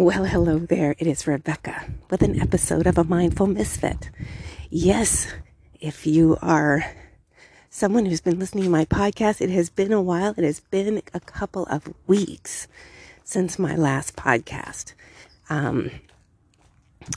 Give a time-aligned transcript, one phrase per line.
[0.00, 0.94] Well, hello there.
[0.98, 4.08] It is Rebecca with an episode of A Mindful Misfit.
[4.70, 5.30] Yes,
[5.78, 6.86] if you are
[7.68, 10.32] someone who's been listening to my podcast, it has been a while.
[10.38, 12.66] It has been a couple of weeks
[13.24, 14.94] since my last podcast.
[15.50, 15.90] Um,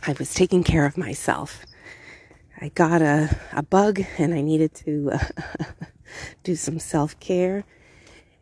[0.05, 1.65] I was taking care of myself.
[2.59, 5.25] I got a, a bug and I needed to uh,
[6.43, 7.63] do some self care,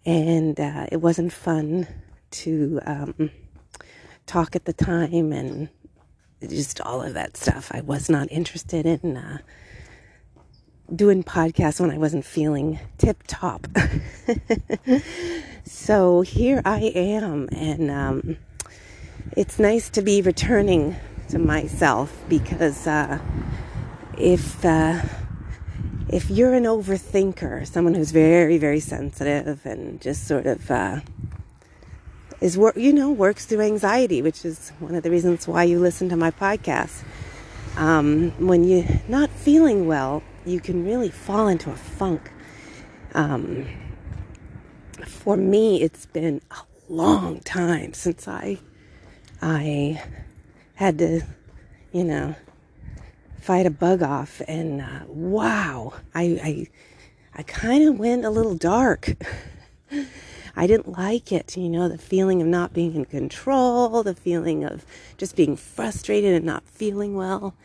[0.04, 1.86] and uh, it wasn't fun
[2.32, 2.80] to.
[2.88, 3.30] Um,
[4.32, 5.68] talk at the time and
[6.48, 7.70] just all of that stuff.
[7.74, 9.40] I was not interested in uh,
[10.96, 13.68] doing podcasts when I wasn't feeling tip top.
[15.66, 18.38] so here I am, and um,
[19.36, 20.96] it's nice to be returning
[21.28, 23.20] to myself because uh,
[24.18, 25.02] if uh,
[26.08, 31.02] if you're an overthinker, someone who's very very sensitive and just sort of uh,
[32.42, 35.80] is work, you know, works through anxiety, which is one of the reasons why you
[35.80, 37.04] listen to my podcast.
[37.78, 42.32] Um, when you're not feeling well, you can really fall into a funk.
[43.14, 43.68] Um,
[45.06, 48.58] for me, it's been a long time since I,
[49.42, 50.04] I
[50.74, 51.22] had to,
[51.92, 52.36] you know,
[53.40, 56.68] fight a bug off, and uh, wow, I, I,
[57.36, 59.14] I kind of went a little dark.
[60.56, 61.56] I didn't like it.
[61.56, 64.86] You know, the feeling of not being in control, the feeling of
[65.18, 67.56] just being frustrated and not feeling well,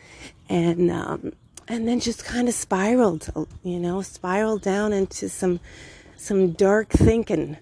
[0.49, 1.33] and um,
[1.67, 3.29] and then just kind of spiraled.
[3.63, 5.59] You know, spiraled down into some
[6.15, 7.57] some dark thinking,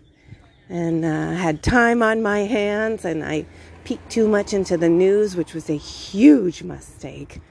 [0.69, 3.45] and uh, had time on my hands, and I
[3.83, 7.41] peeked too much into the news, which was a huge mistake.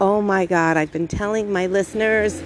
[0.00, 0.76] Oh my God!
[0.76, 2.42] I've been telling my listeners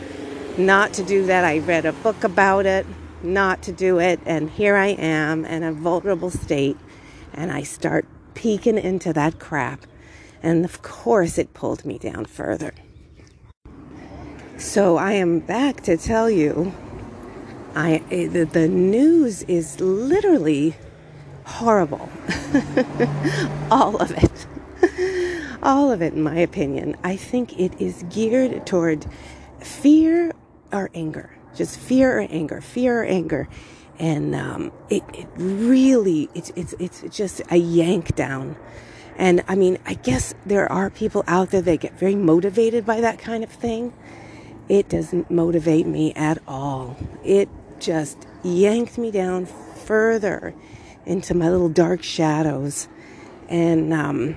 [0.59, 1.45] not to do that.
[1.45, 2.87] I read a book about it
[3.23, 4.21] not to do it.
[4.27, 6.77] And here I am in a vulnerable state.
[7.33, 9.87] And I start peeking into that crap.
[10.43, 12.75] And of course, it pulled me down further.
[14.59, 16.73] So I am back to tell you
[17.75, 20.75] I, eh, the, the news is literally
[21.45, 22.11] horrible.
[23.71, 24.47] All of it.
[25.63, 26.97] All of it, in my opinion.
[27.03, 29.07] I think it is geared toward
[29.61, 30.33] fear
[30.73, 33.49] or anger just fear or anger, fear or anger.
[33.99, 38.57] And um, it, it really, it's, it's, it's just a yank down.
[39.17, 43.01] And I mean, I guess there are people out there that get very motivated by
[43.03, 43.93] that kind of thing.
[44.69, 46.97] It doesn't motivate me at all.
[47.25, 47.49] It
[47.79, 50.55] just yanked me down further
[51.05, 52.89] into my little dark shadows.
[53.49, 54.37] And um,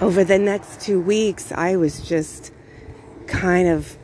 [0.00, 2.52] over the next two weeks, I was just
[3.26, 3.96] kind of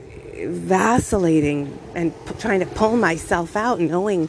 [0.47, 4.29] vacillating and p- trying to pull myself out, knowing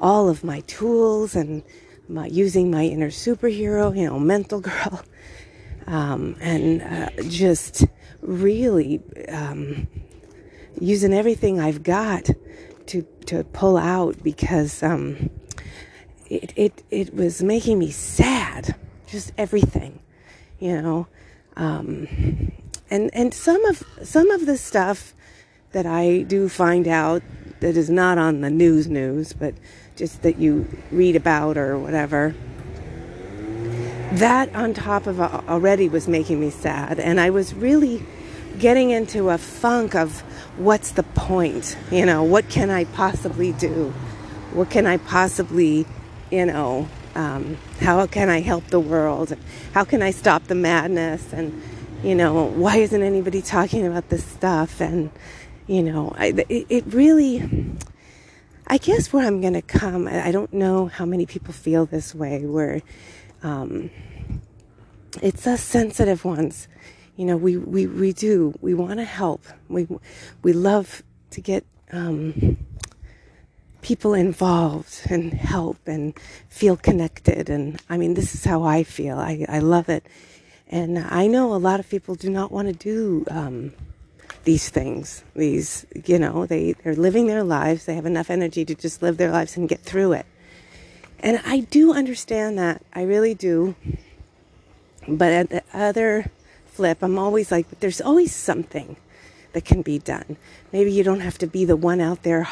[0.00, 1.62] all of my tools and
[2.08, 5.02] my, using my inner superhero, you know, mental girl,
[5.86, 7.86] um, and uh, just
[8.20, 9.86] really um,
[10.80, 12.30] using everything I've got
[12.86, 15.30] to to pull out because um,
[16.28, 18.74] it it it was making me sad,
[19.06, 20.00] just everything,
[20.58, 21.06] you know.
[21.56, 22.52] Um,
[22.90, 25.14] and and some of some of the stuff
[25.76, 27.22] that I do find out
[27.60, 29.52] that is not on the news news, but
[29.94, 32.34] just that you read about or whatever.
[34.12, 38.02] That on top of already was making me sad, and I was really
[38.58, 40.22] getting into a funk of
[40.56, 41.76] what's the point?
[41.90, 43.90] You know, what can I possibly do?
[44.54, 45.84] What can I possibly,
[46.30, 49.36] you know, um, how can I help the world?
[49.74, 51.34] How can I stop the madness?
[51.34, 51.62] And,
[52.02, 54.80] you know, why isn't anybody talking about this stuff?
[54.80, 55.10] And,
[55.66, 57.76] you know, I, it, really,
[58.66, 62.14] I guess where I'm going to come, I don't know how many people feel this
[62.14, 62.82] way, where
[63.42, 63.90] um,
[65.22, 66.68] it's us sensitive ones.
[67.16, 69.44] You know, we, we, we do, we want to help.
[69.68, 69.88] We,
[70.42, 72.58] we love to get um,
[73.82, 77.48] people involved and help and feel connected.
[77.48, 79.18] And I mean, this is how I feel.
[79.18, 80.04] I, I love it.
[80.68, 83.72] And I know a lot of people do not want to do um,
[84.46, 85.24] these things.
[85.34, 87.84] These, you know, they, they're living their lives.
[87.84, 90.26] They have enough energy to just live their lives and get through it.
[91.18, 92.80] And I do understand that.
[92.94, 93.74] I really do.
[95.08, 96.30] But at the other
[96.66, 98.96] flip, I'm always like, but there's always something
[99.52, 100.36] that can be done.
[100.72, 102.48] Maybe you don't have to be the one out there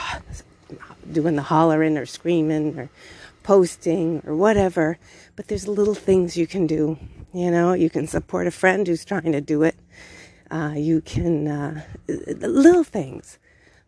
[1.12, 2.90] doing the hollering or screaming or
[3.44, 4.98] posting or whatever,
[5.36, 6.98] but there's little things you can do.
[7.32, 9.76] You know, you can support a friend who's trying to do it.
[10.54, 13.38] Uh, you can, uh, little things.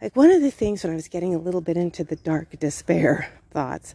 [0.03, 2.59] Like one of the things when I was getting a little bit into the dark
[2.59, 3.95] despair thoughts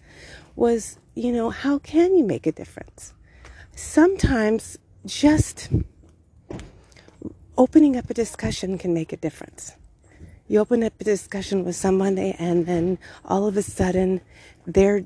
[0.55, 3.13] was, you know, how can you make a difference?
[3.75, 5.69] sometimes just
[7.57, 9.73] opening up a discussion can make a difference.
[10.47, 14.21] You open up a discussion with someone, and then all of a sudden
[14.67, 15.05] they're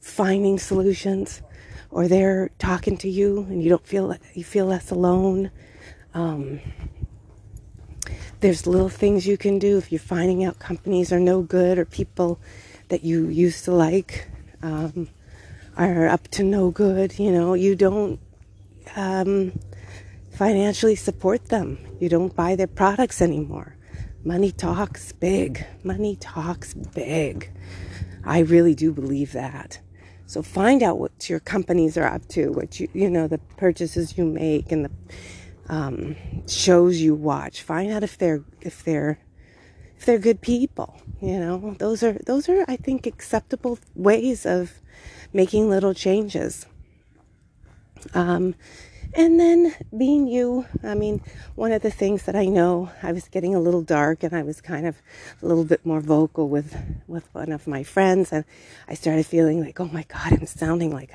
[0.00, 1.42] finding solutions,
[1.90, 5.50] or they're talking to you, and you don't feel you feel less alone.
[6.14, 6.60] Um,
[8.40, 11.84] there's little things you can do if you're finding out companies are no good or
[11.84, 12.38] people
[12.88, 14.28] that you used to like
[14.62, 15.08] um,
[15.76, 17.18] are up to no good.
[17.18, 18.20] You know, you don't
[18.96, 19.58] um,
[20.30, 21.78] financially support them.
[22.00, 23.76] You don't buy their products anymore.
[24.24, 25.66] Money talks big.
[25.82, 27.50] Money talks big.
[28.24, 29.80] I really do believe that.
[30.26, 34.16] So find out what your companies are up to, what you you know the purchases
[34.16, 34.90] you make and the
[35.68, 36.16] um,
[36.46, 37.62] shows you watch.
[37.62, 39.18] Find out if they're if they're
[39.96, 41.00] if they're good people.
[41.20, 44.80] You know, those are those are I think acceptable ways of
[45.32, 46.66] making little changes.
[48.12, 48.54] Um,
[49.16, 51.20] and then being you, I mean,
[51.54, 54.42] one of the things that I know I was getting a little dark and I
[54.42, 55.00] was kind of
[55.40, 56.76] a little bit more vocal with,
[57.06, 58.32] with one of my friends.
[58.32, 58.44] And
[58.88, 61.12] I started feeling like, oh my God, I'm sounding like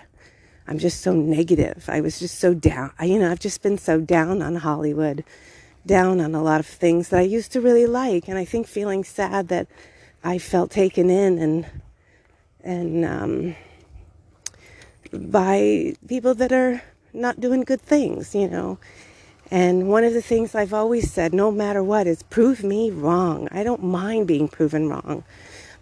[0.70, 1.90] I'm just so negative.
[1.90, 2.92] I was just so down.
[3.00, 5.24] I, you know, I've just been so down on Hollywood,
[5.84, 8.28] down on a lot of things that I used to really like.
[8.28, 9.68] And I think feeling sad that
[10.24, 11.66] I felt taken in and,
[12.64, 13.56] and, um,
[15.12, 16.84] by people that are
[17.14, 18.78] not doing good things, you know.
[19.50, 23.48] And one of the things I've always said, no matter what, is prove me wrong.
[23.52, 25.24] I don't mind being proven wrong.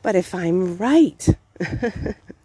[0.01, 1.27] But if I'm right,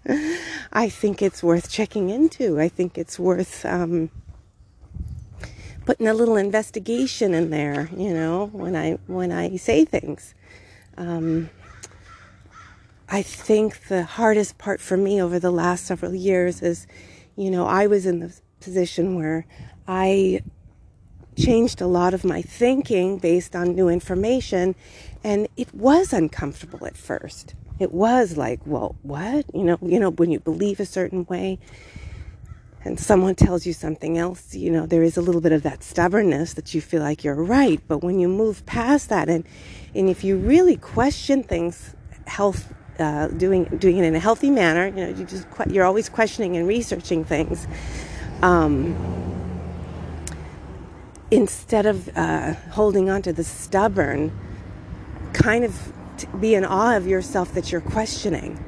[0.72, 2.60] I think it's worth checking into.
[2.60, 4.10] I think it's worth um,
[5.84, 10.34] putting a little investigation in there, you know, when I when I say things.
[10.96, 11.50] Um,
[13.08, 16.87] I think the hardest part for me over the last several years is,
[17.37, 19.46] you know, I was in the position where
[19.87, 20.43] I
[21.37, 24.75] changed a lot of my thinking based on new information
[25.25, 27.55] and it was uncomfortable at first.
[27.78, 29.46] It was like, well, what?
[29.54, 31.58] You know, you know when you believe a certain way
[32.84, 35.84] and someone tells you something else, you know, there is a little bit of that
[35.84, 39.44] stubbornness that you feel like you're right, but when you move past that and
[39.94, 41.94] and if you really question things
[42.26, 46.08] health uh, doing doing it in a healthy manner, you know, you just you're always
[46.08, 47.66] questioning and researching things
[48.42, 48.96] um,
[51.30, 54.32] instead of uh, holding on to the stubborn,
[55.32, 55.92] kind of
[56.40, 58.62] be in awe of yourself that you're questioning.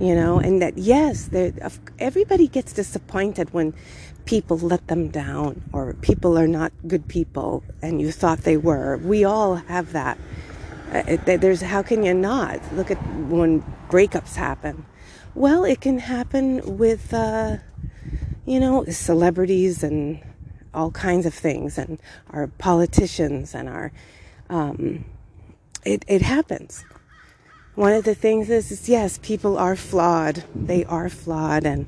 [0.00, 1.28] You know, and that yes,
[1.98, 3.74] everybody gets disappointed when
[4.24, 8.96] people let them down or people are not good people and you thought they were.
[8.96, 10.16] We all have that.
[10.90, 12.96] Uh, there's how can you not look at
[13.28, 14.86] when breakups happen?
[15.34, 17.58] Well, it can happen with uh,
[18.46, 20.20] you know, celebrities and
[20.74, 23.92] all kinds of things, and our politicians and our,
[24.48, 25.04] um,
[25.84, 26.84] it, it happens.
[27.74, 30.44] One of the things is, is, yes, people are flawed.
[30.54, 31.86] They are flawed, and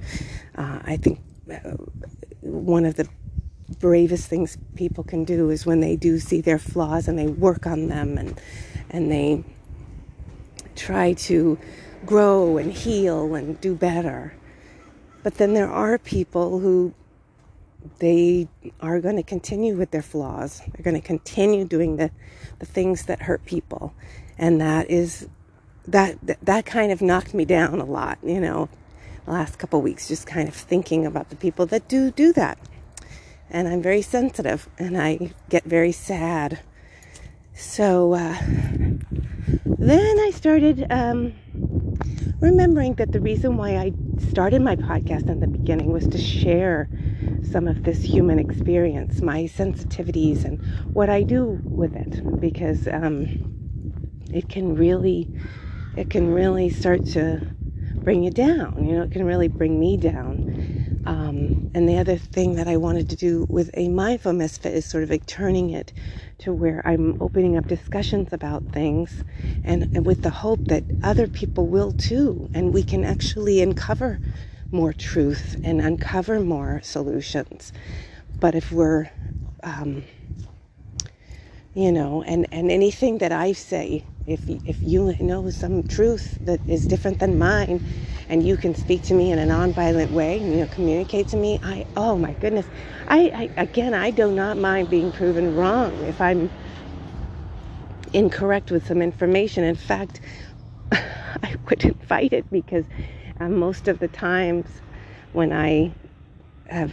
[0.57, 1.77] uh, I think uh,
[2.41, 3.09] one of the
[3.81, 7.67] bravest things people can do is when they do see their flaws and they work
[7.67, 8.41] on them and
[8.91, 9.43] and they
[10.77, 11.59] try to
[12.05, 14.35] grow and heal and do better.
[15.23, 16.95] But then there are people who
[17.99, 18.49] they
[18.81, 20.61] are going to continue with their flaws.
[20.73, 22.11] They're going to continue doing the,
[22.59, 23.95] the things that hurt people.
[24.39, 25.29] And that is
[25.87, 28.69] that that kind of knocked me down a lot, you know,
[29.25, 32.59] the last couple weeks just kind of thinking about the people that do do that.
[33.51, 36.61] And I'm very sensitive and I get very sad.
[37.55, 38.37] So uh,
[39.65, 41.35] then I started um,
[42.41, 43.93] remembering that the reason why I
[44.31, 46.89] started my podcast in the beginning was to share
[47.43, 50.61] some of this human experience, my sensitivities, and
[50.95, 53.31] what I do with it, because um,
[54.33, 55.31] it can really,
[55.95, 57.45] it can really start to
[58.05, 58.75] bring you down.
[58.85, 60.45] You know, it can really bring me down.
[61.05, 64.87] Um, and the other thing that I wanted to do with a mindful misfit is
[64.87, 65.93] sort of like turning it
[66.41, 69.25] to where I'm opening up discussions about things
[69.65, 72.51] and, and with the hope that other people will too.
[72.55, 74.21] And we can actually uncover
[74.73, 77.73] more truth and uncover more solutions.
[78.41, 79.11] But if we're,
[79.63, 80.05] um,
[81.75, 86.61] you know, and, and anything that I say, if, if you know some truth that
[86.69, 87.83] is different than mine
[88.29, 91.59] and you can speak to me in a nonviolent way you know communicate to me
[91.63, 92.69] i oh my goodness
[93.09, 96.51] I, I again i do not mind being proven wrong if i'm
[98.13, 100.21] incorrect with some information in fact
[100.93, 102.87] i wouldn't fight it because
[103.41, 104.67] uh, most of the times
[105.33, 105.93] when i
[106.69, 106.93] have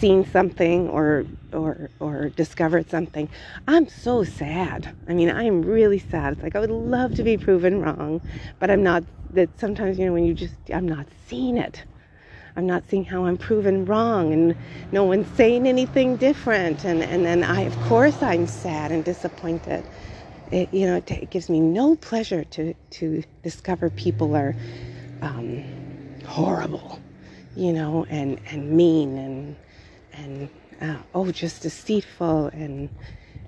[0.00, 3.28] seen something or or or discovered something,
[3.68, 4.94] I'm so sad.
[5.08, 6.34] I mean, I am really sad.
[6.34, 8.22] It's like I would love to be proven wrong,
[8.60, 9.04] but I'm not.
[9.32, 11.84] That sometimes you know when you just I'm not seeing it.
[12.56, 14.56] I'm not seeing how I'm proven wrong, and
[14.92, 16.84] no one's saying anything different.
[16.84, 19.88] And and then I, of course, I'm sad and disappointed.
[20.52, 24.56] It, you know, it, it gives me no pleasure to to discover people are
[25.22, 25.64] um,
[26.26, 27.00] horrible
[27.56, 29.56] you know, and, and mean and,
[30.14, 30.48] and
[30.80, 32.88] uh, oh, just deceitful and,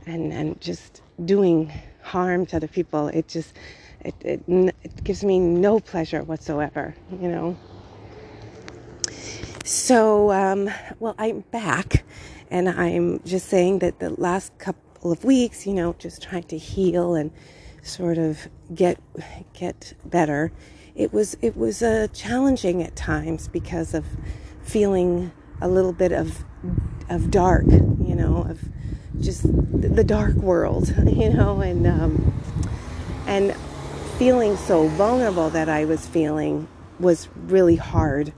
[0.06, 3.08] and, and just doing harm to other people.
[3.08, 3.54] It just,
[4.00, 7.56] it, it, it gives me no pleasure whatsoever, you know.
[9.64, 12.04] So, um, well, I'm back
[12.50, 16.58] and I'm just saying that the last couple of weeks, you know, just trying to
[16.58, 17.30] heal and
[17.82, 18.98] sort of get,
[19.54, 20.52] get better
[20.94, 24.04] it was it was uh, challenging at times because of
[24.62, 26.44] feeling a little bit of
[27.08, 28.60] of dark, you know, of
[29.20, 32.42] just the dark world, you know, and um,
[33.26, 33.54] and
[34.18, 36.68] feeling so vulnerable that I was feeling
[37.00, 38.32] was really hard.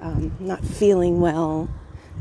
[0.00, 1.68] Um, not feeling well,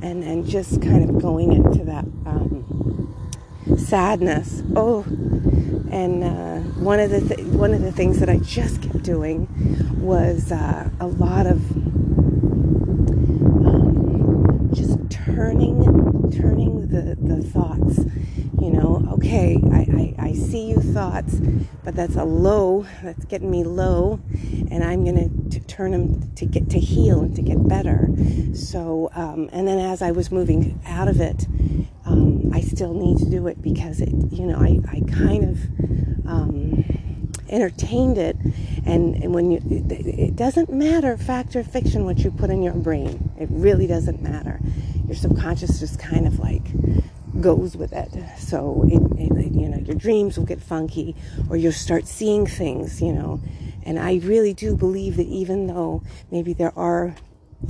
[0.02, 3.40] and and just kind of going into that um,
[3.78, 4.62] sadness.
[4.76, 5.06] Oh,
[5.92, 9.48] and uh, one of the th- one of the things that I just kept doing
[10.00, 11.72] was uh, a lot of
[13.66, 15.84] um, just turning
[16.32, 18.00] turning the, the thoughts.
[18.62, 21.36] You know, okay, I, I, I see you thoughts,
[21.84, 22.86] but that's a low.
[23.02, 24.20] That's getting me low,
[24.70, 25.30] and I'm gonna
[25.68, 28.10] turn them to get to heal and to get better.
[28.54, 31.48] So, um, and then as I was moving out of it,
[32.54, 36.86] I still need to do it because it, you know, I, I kind of um,
[37.50, 38.38] entertained it,
[38.86, 42.62] and, and when you, it, it doesn't matter fact or fiction what you put in
[42.62, 43.32] your brain.
[43.40, 44.60] It really doesn't matter.
[45.08, 46.64] Your subconscious just kind of like
[47.42, 48.10] goes with it.
[48.38, 51.16] So it, it, you know your dreams will get funky,
[51.50, 53.02] or you'll start seeing things.
[53.02, 53.42] You know,
[53.84, 57.16] and I really do believe that even though maybe there are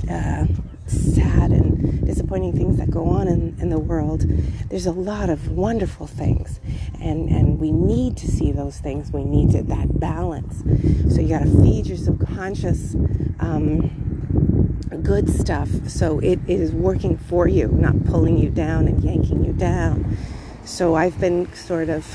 [0.08, 0.46] uh,
[0.90, 4.24] sad and disappointing things that go on in, in the world,
[4.68, 6.60] there's a lot of wonderful things.
[7.00, 9.12] And, and we need to see those things.
[9.12, 10.58] We need to, that balance.
[11.14, 12.94] So you got to feed your subconscious
[13.40, 19.02] um, good stuff so it, it is working for you, not pulling you down and
[19.02, 20.16] yanking you down.
[20.64, 22.06] So I've been sort of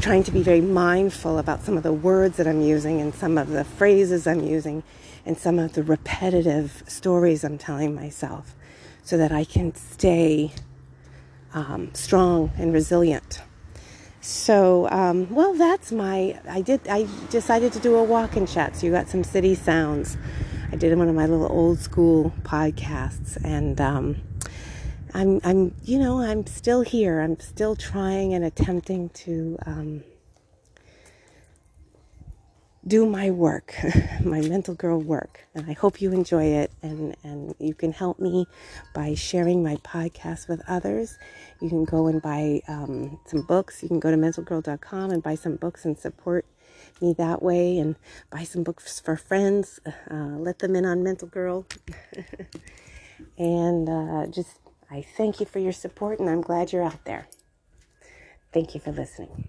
[0.00, 3.38] trying to be very mindful about some of the words that I'm using and some
[3.38, 4.82] of the phrases I'm using
[5.26, 8.54] and some of the repetitive stories I'm telling myself
[9.02, 10.52] so that I can stay
[11.52, 13.42] um, strong and resilient.
[14.20, 16.40] So, um, well, that's my.
[16.48, 16.88] I did.
[16.88, 18.74] I decided to do a walk and chat.
[18.74, 20.16] So you got some city sounds.
[20.72, 24.16] I did one of my little old school podcasts, and um,
[25.12, 25.42] I'm.
[25.44, 25.74] I'm.
[25.84, 27.20] You know, I'm still here.
[27.20, 30.04] I'm still trying and attempting to um,
[32.86, 33.74] do my work,
[34.24, 35.46] my mental girl work.
[35.54, 38.46] And I hope you enjoy it and, and you can help me
[38.94, 41.16] by sharing my podcast with others.
[41.60, 43.82] You can go and buy um, some books.
[43.82, 46.44] You can go to mentalgirl.com and buy some books and support
[47.00, 47.96] me that way and
[48.30, 49.80] buy some books for friends.
[50.10, 51.66] Uh, let them in on Mental Girl.
[53.38, 54.58] and uh, just,
[54.90, 57.26] I thank you for your support and I'm glad you're out there.
[58.52, 59.48] Thank you for listening.